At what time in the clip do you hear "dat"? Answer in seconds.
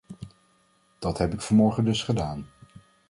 0.99-1.17